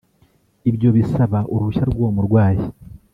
ibyo 0.69 0.89
bisaba 0.97 1.39
uruhushya 1.53 1.83
rw’uwo 1.89 2.09
murwayi 2.15 2.63